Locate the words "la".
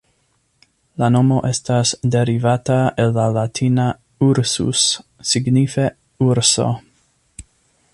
1.01-1.09, 3.19-3.27